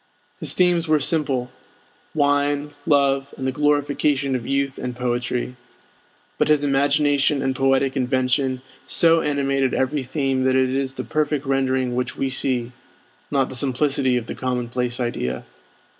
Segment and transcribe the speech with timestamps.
[0.39, 1.51] His themes were simple,
[2.15, 5.57] wine, love, and the glorification of youth and poetry;
[6.39, 11.45] but his imagination and poetic invention so animated every theme that it is the perfect
[11.45, 12.71] rendering which we see,
[13.29, 15.45] not the simplicity of the commonplace idea.